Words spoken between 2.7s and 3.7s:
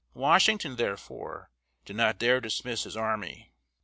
his army.